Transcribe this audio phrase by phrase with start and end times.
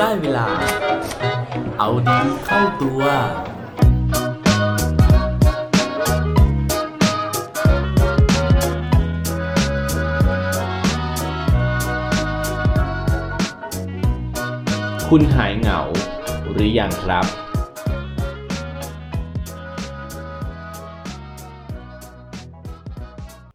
[0.00, 0.48] ได้เวลา
[1.78, 3.02] เอาดีเข้าตัว
[15.08, 15.80] คุณหายเหงา
[16.52, 17.26] หรือยังครับ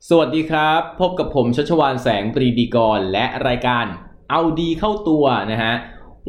[0.10, 3.86] สวัสดีครับ พบกับผมชัชวานแสงปรีดีกร และรายการ
[4.32, 5.74] เอาดีเข้าตัวนะฮะ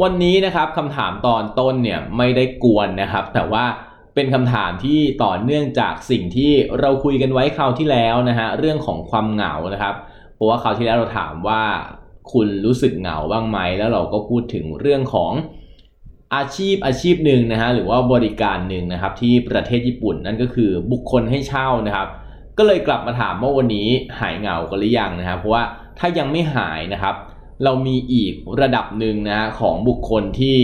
[0.01, 3.65] วันนี้นะครับคำถามตอนต้นเนี่ยไม่ได้กวนนะครับ แต่ว่า
[4.15, 9.95] เป็นคำถามที่ต่อเนื่องจากสิ่งที่เราคุยกันไว้คราวที่แล้วนะฮะเรื่องของความเหงานะครับ
[10.35, 11.63] เพราะว่าคราวที่แล้วเราถามว่า
[12.33, 15.33] คุณรู้สึกเหงาบ้างไหมแล้วเราก็พูดถึงเรื่องของ
[16.35, 22.09] อาชีพอาชีพหนึ่งนะฮะหรือว่าบริการหนึ่งนะครับที่ประเทศญี่ปุ่นนั่นก็คือบุคคลให้เช่านะครับ
[22.59, 23.89] ก็เลยกลับมาถามว่าวันนี้
[24.21, 25.63] หายเหงากันหรือยังนะครับเพราะว่า
[25.99, 27.15] ถ้ายังไม่หายนะครับ
[27.65, 30.59] เรามีอีกระดับหนึ่งนะของบุคคลที่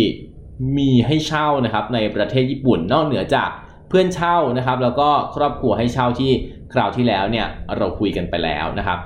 [0.78, 3.50] มีให้เช่านะครับในประเทศญี่ปุ่นนอกเหนือจาก
[3.88, 6.30] เพื่อนเช่านะครับ แล้วก็ครอบครัวให้เช่าที่
[6.72, 8.98] คราวที่แล้วเนี่ยเราคุยกันไปแล้วนะครับ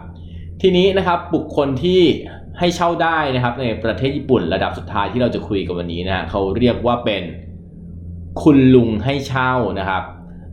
[0.63, 2.03] ทีนี้นะครับบุคคลที่
[2.59, 7.23] ให้เช่าได้นะครับในประเทศญี่ปุ่นระดับสุดท้ายที่เราจะคุยกันวันนี้นะเขาเรียกว่าเป็น
[8.43, 10.03] คุณลุงให้เช่านะครับ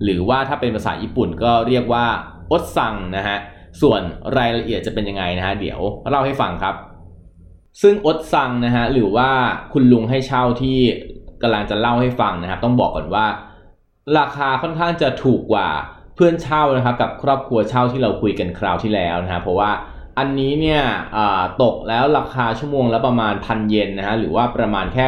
[0.03, 2.05] หรือว่าถ้าเป็นภาษาญี่ปุ่นก็เรียกว่า
[2.51, 3.37] อดซังนะฮะ
[3.81, 4.01] ส่วน
[4.37, 6.75] รายละเอียดจะเป็นยังไงนะฮะเดี๋ยวเล่าให้ฟังครับ
[7.81, 9.29] ซึ่งอดซังนะฮะหรือว่า
[9.73, 10.77] คุณลุงให้เช่าที่
[11.41, 13.25] กำลังจะเล่าให้ฟังนะครับ ต้องบอกก่อนว่า
[14.19, 15.69] ราคาค่อนข้างจะถูกกว่า
[16.15, 19.71] เพื่อนเช่านะครับ กับครอบครัวเช่าที่เราคุยกันคราวที่แล้วนะฮะเพราะว่า
[20.17, 20.81] อันนี้เนี่ย
[21.63, 25.05] ตกแล้วราคาชั่วโมงละประมาณพันเยนนะฮะหรือว่าประมาณแค่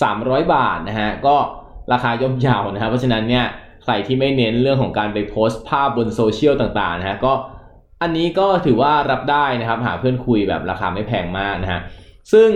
[0.00, 1.36] 300 บาทนะฮะก็
[1.92, 3.44] ราคาย่อมเยาวนะครับเพราะฉะนั้นเนี่ย
[3.82, 7.32] ใครที่ไม่เน้นเรื่องของการไปโพสต์ภาพบนโซเชียลต่างๆนะฮะก็
[8.02, 11.80] อันนี้ก็ถือว่ารับได้นะครับ หาเพื่อนคุยแบบราคาไม่แพงมากนะฮะ
[12.32, 12.50] ซึ่ง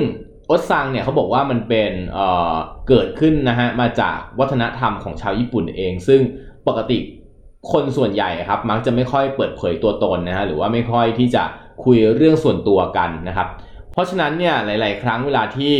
[0.50, 2.54] อดซังเนี่ยเขาบอกว่ามันเป็นเอ่อ
[2.88, 6.20] เกิดขึ้นนะฮะมาจากวัฒนธรรมของชาวญี่ปุ่นเอง ซึ่ง
[6.68, 6.98] ปกติ
[7.72, 11.44] คนส่วนใหญ่ครับมักจะไม่ค่อยเปิดเผยตัวตนนะฮะหรือว่าไม่ค่อยที่จะ
[11.84, 13.48] คุยเรื่องส่วนตัวกันนะครับ
[13.92, 15.72] เพราะฉะนั้นเนี่ยหลาย ๆ ครั้งเวลาที่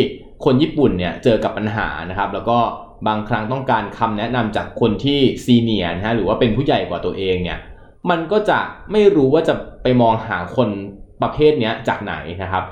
[0.45, 2.59] คนญี่ปุ่นเนี่ยเจอกับปัญหานะครับ แล้วก็
[3.07, 7.59] บางครั้งต้องการคำแนะนำจากคนที่ซีเนียร์นะฮะหรือว่าเป็นผู้ใหญ่กว่าตัวเองเนี่ย
[8.11, 8.59] มันก็จะ
[8.93, 10.69] ไม่รู้ว่าจะไปมองหาคน
[11.23, 12.65] ประเภทนี้จากไหนนะครับ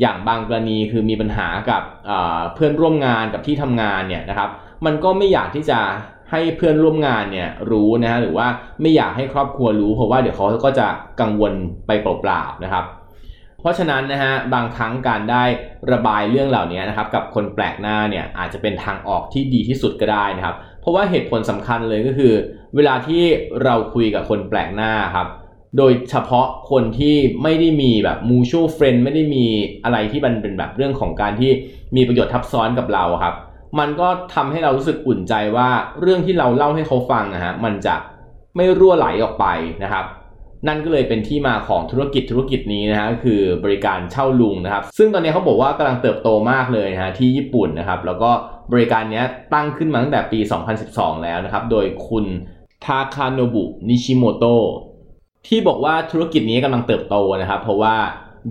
[0.00, 1.82] อย่างบางกรณีคือมีปัญหากับ
[2.54, 4.50] เพื่อนร่วมงานกับที่ทำงานเนี่ยนะครับ
[4.86, 5.80] มันก็ไม่อยากที่จะ
[6.30, 8.46] ให้เพื่อนร่วมงานเนี่ยรู้นะฮะหรือว่า
[8.80, 10.86] ไม่อยากให้ครอบครัวรู้เพราะว่าเดี๋ยวเขาก็จะ
[11.20, 11.52] กังวล
[11.86, 12.84] ไปเปล่าๆนะครับ
[13.60, 15.44] เพราะฉะนั้นนะฮะบางครั้งการได้
[15.92, 22.32] ระบายเรื่องเหล่านี้นะครับ กับคนแปลกหน้าเนี่ยอาจจะเป็นทางออกที่ดีที่สุดก็ได้นะครับ เพราะว่าเหตุผลสำคัญเลยก็คือ
[22.76, 23.22] เวลาที่
[23.64, 25.26] เราคุยกับคนแปลกหน้าครับ
[25.78, 29.44] โดยเฉพาะคนที่ไม่ได้มีแบบ mutual friend ไม่ได้มี
[29.84, 31.50] อะไรที่มันเป็นแบบเรื่องของการที่
[31.96, 33.34] มีประโยชน์ทับซ้อนกับเราครับ
[33.78, 35.68] มันก็ทำให้เรารู้สึกอุ่นใจว่า
[36.00, 37.96] เรื่องที่เราเล่าให้เขาฟังนะฮะมันจะ
[38.56, 39.46] ไม่รั่วไหลออกไป
[39.82, 40.06] นะครับ
[40.68, 48.30] นั่นก็เลยเป็นที่มาของธุรกิจธุรกิจนี้นะฮะคือบริการเช่าลุงนะครับ ซึ่งตอนนี้เขาบอกว่ากำลังเติบโตมากเลยนะฮะที่ญี่ปุ่นนะครับ แล้วก็
[48.72, 49.22] บริการนี้
[49.54, 50.38] ตั้งขึ้นมาตั้งแต่ปี
[50.82, 52.24] 2012 แล้วนะครับ โดยคุณ
[52.84, 54.64] ทาคาโนบุนิชิโมโตะ
[55.46, 57.94] ที่บอกว่าธุรกิจนี้กำลังเติบโตนะครับ เพราะว่า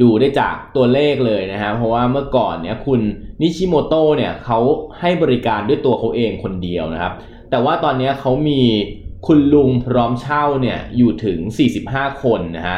[0.02, 3.02] ดูได้จากตัวเลขเลยนะฮะเพราะว่าเมื่อก่อนเนี่ยคุณ
[3.41, 4.59] นิชิโมโตะเนี่ยเขา
[5.00, 7.13] ให้บริการด้วยตัวเขาเองคนเดียวนะครับ
[7.50, 8.62] แต่ว่าตอนนี้เขามี
[9.28, 11.38] คุณลุงพร้อมเช่าเนี่ยอยู่ถึง
[11.81, 12.78] 45 คนนะฮะ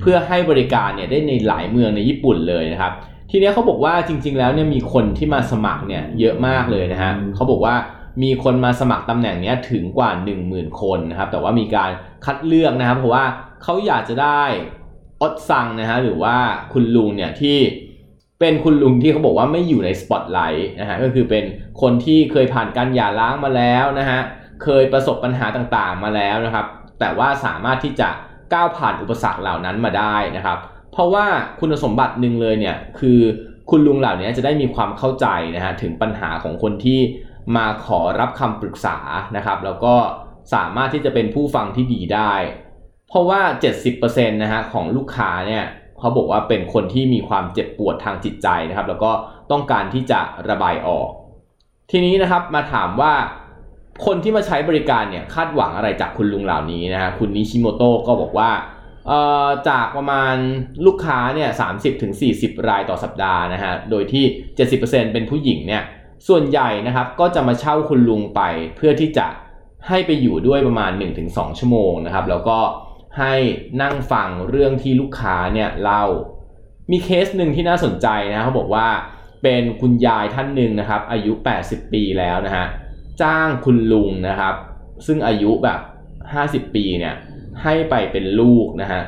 [0.00, 2.92] เพื่อให้บริการเนี่ยได้ในหลายเมืองในญี่ปุ่นเลยนะครับ
[3.30, 7.74] ทีนี้เขาบอกว่าจริง ๆ แล้วเนี่ยมีคนที่มาสมัครเนี่ยเยอะมากเลยนะฮะเขาบอกว่า
[8.22, 10.10] มีคนมาสมัครตำแหน่งนี้ถึงกว่า
[10.44, 11.90] 10,000 คนนะครับ แต่ว่ามีการ
[12.24, 13.24] คัดเลือกนะครับ เพราะว่า
[13.62, 14.42] เขาอยากจะได้
[15.22, 16.36] อดซังนะฮะหรือว่า
[16.72, 17.58] คุณลุงเนี่ยที่
[18.40, 21.44] เป็นคุณลุงที่เขาบอกว่าไม่อยู่ในสปอตไลท์นะฮะก็คือเป็น
[21.80, 24.20] คนที่เคยผ่านการหย่าร้างมาแล้วนะฮะ
[24.62, 26.66] เคยประสบปัญหาต่างๆมาแล้วนะครับ
[27.00, 28.08] แต่ว่าสามารถที่จะ
[28.52, 30.58] ก้าวผ่านอุปสรรคเหล่านั้นมาได้นะครับ
[30.92, 31.26] เพราะว่า
[31.60, 33.20] คุณสมบัติหนึ่งเลยเนี่ยคือ
[33.70, 35.26] คุณลุงเหล่านี้จะได้มีความเข้าใจ
[35.56, 37.00] นะฮะถึงปัญหาของคนที่
[37.56, 38.98] มาขอรับคำปรึกษา
[39.36, 39.94] นะครับ แล้วก็
[40.54, 42.32] สามารถที่จะเป็นผู้ฟังที่ดีได้
[43.08, 43.40] เพราะว่า
[43.88, 45.64] 70%นะฮะของลูกค้าเนี่ย
[45.98, 49.12] เขาบอกว่าเป็นคนที่มีความเจ็บปวดทางจิตใจนะครับ แล้วก็
[49.50, 51.08] ต้องการที่จะระบายออก
[51.90, 53.12] ทีนี้นะครับมาถามว่า
[54.06, 58.50] คนที่มาใช้บริการเนี่ยคาดหวังอะไรจากคุณลุงเหล่านี้นะฮะคุณนิชิโมโตะก็บอกว่า
[59.68, 60.34] จากประมาณ
[60.86, 64.24] ลูกค้าเนี่ยสามสิบถึงสี่สิบรายต่อสัปดาห์นะฮะ โดยที่
[64.70, 65.82] 70%เป็นผู้หญิงเนี่ย
[66.28, 68.40] ส่วนใหญ่นะครับก็จะมาเช่าคุณลุงไป
[68.76, 69.26] เพื่อที่จะ
[69.88, 70.92] ให้ไปอยู่ด้วยประมาณ
[71.24, 72.58] 1-2 ชั่วโมงนะครับ แล้วก็
[73.18, 73.34] ให้
[73.82, 76.04] นั่งฟังเรื่องที่ลูกค้าเนี่ยเล่า
[76.90, 78.88] มีเคสหนึ่งที่น่าสนใจนะเขาบอกว่า
[79.42, 81.32] เป็นคุณยายท่านหนึ่งนะครับ อายุ
[81.64, 82.66] 80 ปีแล้วนะฮะ
[83.22, 84.54] จ้างคุณลุงนะครับ
[85.06, 85.80] ซึ่งอายุแบบ
[86.68, 87.14] 50 ปีเนี่ย
[87.62, 89.02] ให้ไปเป็นลูกนะฮะ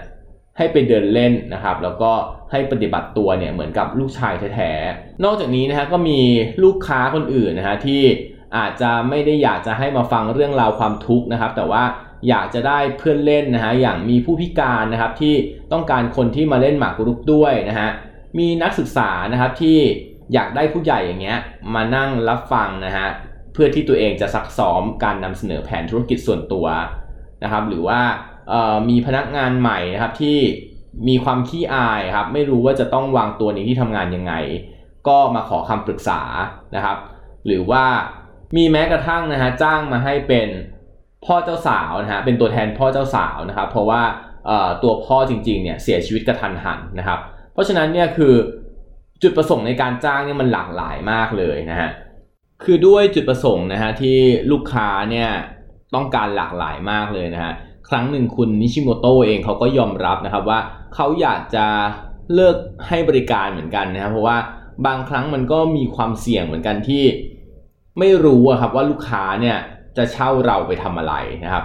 [0.59, 2.13] ให้ไปเดินเล่นนะครับแล้วก็
[2.51, 6.21] ให้ปฏิบัติตัวเนี่ยเหมือนกับลูกชายแท้ๆ นอกจากนี้นะฮะก็มี
[6.65, 8.03] ลูกค้าคนอื่นนะฮะที่
[8.57, 11.83] อาจจะไม่ได้อยากจะให้มาฟังเรื่องราวความทุกข์นะครับ แต่ว่า
[12.29, 15.35] อยากจะได้เพื่อนเล่นนะฮะอย่างมีผู้พิการนะครับที่
[15.73, 17.91] ต้องการคนที่มาเล่นหมากรุกด้วยนะฮะ
[18.39, 19.79] มีนักศึกษานะครับที่
[20.33, 21.39] อยากได้ผู้ใหญ่อย่างเงี้ย
[21.75, 23.09] มานั่งรับฟังนะฮะ
[23.53, 26.67] เพื่อที่ตัวเองจะซักซ้อมการนำเสนอแผนธุรกิจส่วนตัว
[27.43, 28.01] นะครับหรือว่า
[28.89, 30.39] มีพนักงานใหม่นะครับที่
[31.09, 34.35] มีความขี้อายครับไม่รู้ว่าจะต้องวางตัวในที่ทำงานยังไง
[35.09, 36.21] ก็มาขอคำปรึกษา
[36.77, 36.99] นะครับ
[37.47, 37.85] หรือว่า
[38.57, 40.49] มีแม้กระทั่งนะฮะจ้างมาให้เป็น
[41.25, 44.03] พ่อเจ้าสาวนะฮะเป็นตัวแทนพ่อเจ้าสาวนะครับ เพราะว่า
[44.83, 47.19] ตัวพ่อจริงๆเนี่ยเสียชีวิตกระทันหันนะครับ
[47.53, 48.35] เพราะฉะนั้นเนี่ยคือ
[49.23, 51.91] จุดประสงค์ในการจ้างเนี่ยมันหลากหลายมากเลยนะฮะ
[52.65, 54.19] คือด้วยจุดประสงค์นะฮะที่
[54.51, 55.29] ลูกค้าเนี่ย
[55.95, 57.53] ต้องการหลากหลายมากเลยนะฮะ
[57.89, 60.59] ครั้งหนึ่งคุณนิชิโมโตะเองเขาก็ยอมรับนะครับว่า
[60.95, 61.67] เขาอยากจะ
[62.35, 62.57] เลิก
[62.89, 64.39] ให้บริการเหมือนกันนะครับเพราะว่า
[64.87, 67.05] บางครั้งมันก็มีความเสี่ยงเหมือนกันที่
[67.99, 69.57] ไม่รู้ครับว่าลูกค้าเนี่ย
[69.97, 71.15] จะเช่าเราไปทำอะไร
[71.45, 71.65] นะครับ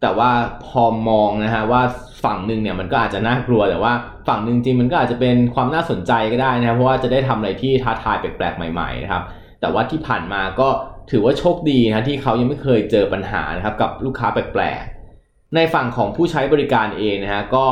[0.00, 0.30] แต่ว่า
[0.66, 1.82] พอมองนะฮะว่า
[2.24, 3.92] ฝั่งหนึ่งเนี่ยมันก็อาจจะน่ากลัวแต่ว่า
[4.28, 9.22] ฝั่งหนึ่งจริงมันก็อาจจะเป็นความน่าสนใจก็ได้นะครับเพราะว่าจะได้ทำอะไรที่ท้าทายแปลกๆใหม่ๆนะครับ
[9.60, 10.68] แต่ว่าที่ผ่านมาก็
[11.10, 14.84] ถือว่าโชคดีนะที่เขายังไม่เคยเจอปัญหานะครับกับลูกค้าแปลก
[15.54, 17.66] ในฝั่งของผู้ใช้บริการเองนะฮะก็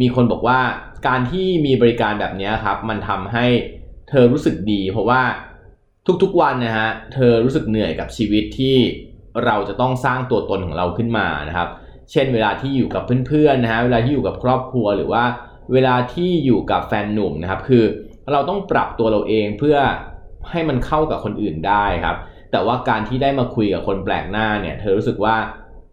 [0.00, 0.60] มีคนบอกว่า
[1.06, 3.46] การที่มีบริการแบบนี้ครับ มันทำให้
[4.08, 5.22] เธอรู้สึกดี เพราะว่า
[6.22, 8.76] ทุกๆวันนะฮะเธอรู้สึกเหนื่อยกับชีวิตที่
[9.44, 11.68] เราจะต้องสร้างตัวตนของเราขึ้นมานะครับ
[12.10, 15.24] เช่นเวลาที่อยู่กับเพื่อนๆนะฮะเวลาที่อยู่กับครอบครัวหรือว่า
[15.72, 17.84] เวลาที่อยู่กับแฟนหนุ่มนะครับ คือ
[18.32, 19.76] เราต้องปรับตัวเราเองเพื่อ
[20.50, 22.16] ให้มันเข้ากับคนอื่นได้ครับ
[22.50, 25.36] แต่ว่าการที่ได้มาคุยกับคนแปลกหน้าเนี่ย เธอรู้สึกว่า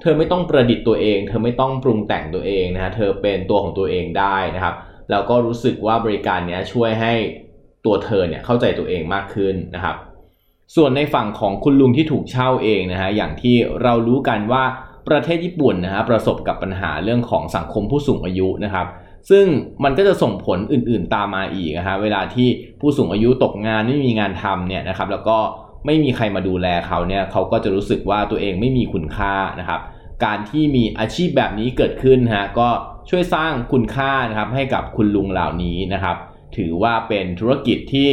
[0.01, 4.75] เธอไม่ต้องประดิษฐ์ตัวเอง เธอไม่ต้องปรุงแต่งตัวเองนะฮะ เธอเป็นตัวของตัวเองได้นะครับ
[5.11, 7.13] แล้วก็รู้สึกว่าบริการนี้ช่วยให้
[7.85, 9.95] ตัวเธอเนี่ยเข้าใจตัวเองมากขึ้นนะครับ
[10.75, 14.63] ส่วนในฝั่งของคุณลุงที่ถูกเช่าเองนะฮะ อย่างที่เรารู้กันว่า
[15.07, 18.87] ประเทศญี่ปุ่นนะฮะประสบกับปัญหาเรื่องของสังคมผู้สูงอายุนะครับ
[19.29, 19.45] ซึ่ง
[19.83, 22.47] มันก็จะส่งผลอื่นๆตามมาอีกนะฮะ เวลาที่
[22.79, 25.37] ผู้สูงอายุตกงานไม่มีงานทำเนี่ยนะครับ แล้วก็
[25.85, 29.81] ไม่มีใครมาดูแลเขาเนี่ยเขาก็จะรู้สึกว่าตัวเองไม่มีคุณค่านะครับ
[30.25, 32.69] การที่มีอาชีพแบบนี้เกิดขึ้นฮะก็
[33.09, 36.17] ช่วยสร้างคุณค่านะครับให้กับคุณลุงเหล่านี้นะครับ
[36.57, 38.09] ถือว่าเป็นธุรกิจที่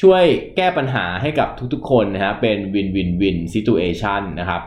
[0.00, 0.24] ช่วย
[0.56, 4.62] แก้ปัญหาให้กับทุกๆคนนะฮะเป็นวินวินวินซิทูเอชันนะครับ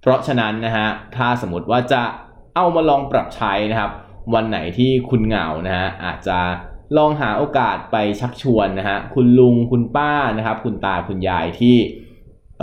[0.00, 2.02] เพราะฉะนั้นนะฮะถ้าสมมติว่าจะ
[2.56, 3.90] เอามาลองปรับใช้นะครับ
[4.34, 6.38] วันไหนที่คุณเหงานะฮะอาจจะ
[6.96, 11.76] ลองหาโอกาสไปชักชวนนะฮะคุณลุงคุณป้านะครับ คุณตาคุณยายที่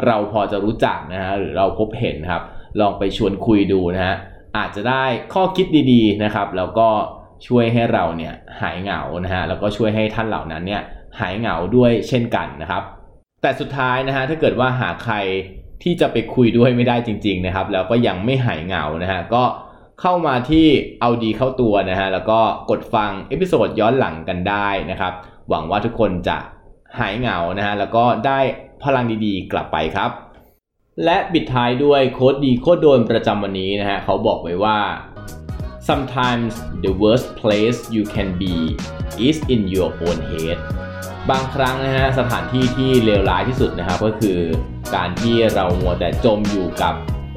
[0.06, 2.44] เราพอจะรู้จักนะฮะหรือเราพบเห็นครับ
[2.80, 4.16] ลองไปชวนคุยดูนะฮะ
[4.58, 5.04] อาจจะได้
[5.34, 6.90] ข้อคิดดีๆนะครับ แล้วก็
[7.48, 10.81] ช่วยให้เราเนี่ยหายเหงานะฮะแล้วก็ช่วยให้ท่านเหล่านั้นเนี่ย
[11.20, 12.84] หายเหงาด้วยเช่นกันนะครับ
[13.42, 15.16] แต่สุดท้ายนะฮะถ้าเกิดว่าหาใคร
[15.84, 19.44] ที่จะไปคุยด้วยไม่ได้จริง ๆนะครับ แล้วก็ยังไม่หายเหงานะฮะก็
[20.01, 20.68] เข้ามาที่
[21.01, 25.14] เอาดีเข้าตัวนะฮะแล้วก็กดฟังเอพิโซดย้อนหลังกันได้นะครับ
[25.50, 26.38] หวังว่าทุกคนจะ
[27.00, 28.40] หายเหงานะฮะแล้วก็ได้
[28.83, 30.12] พลังดีๆ กลับไปครับ
[31.06, 34.78] และปิดท้ายด้วยโค้ดดีโค้ดโดนประจำวันนี้นะฮะเขาบอกไว้ว่า
[35.88, 38.54] sometimes the worst place you can be
[39.28, 40.57] is in your own head
[41.30, 44.40] บางครั้งนะฮะสถานที่ที่เลวร้ายที่สุดนะครับก็คือ
[44.95, 46.95] การที่เรามัวแต่จมอยู่กับ